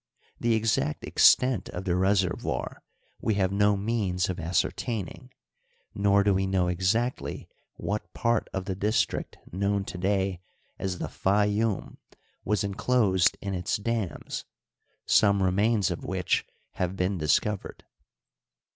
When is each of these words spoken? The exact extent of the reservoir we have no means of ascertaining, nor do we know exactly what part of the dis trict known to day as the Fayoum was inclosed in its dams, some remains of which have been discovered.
The 0.39 0.55
exact 0.55 1.03
extent 1.03 1.69
of 1.69 1.83
the 1.85 1.95
reservoir 1.95 2.81
we 3.21 3.35
have 3.35 3.51
no 3.51 3.77
means 3.77 4.29
of 4.29 4.39
ascertaining, 4.39 5.31
nor 5.93 6.23
do 6.23 6.33
we 6.33 6.47
know 6.47 6.69
exactly 6.69 7.47
what 7.75 8.11
part 8.15 8.47
of 8.51 8.65
the 8.65 8.73
dis 8.73 9.05
trict 9.05 9.35
known 9.51 9.85
to 9.85 9.99
day 9.99 10.41
as 10.79 10.97
the 10.97 11.07
Fayoum 11.07 11.97
was 12.43 12.63
inclosed 12.63 13.37
in 13.41 13.53
its 13.53 13.77
dams, 13.77 14.43
some 15.05 15.43
remains 15.43 15.91
of 15.91 16.03
which 16.03 16.47
have 16.71 16.95
been 16.95 17.19
discovered. 17.19 17.83